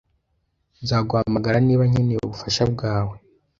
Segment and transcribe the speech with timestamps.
[0.81, 3.15] Nzaguhamagara niba nkeneye ubufasha bwawe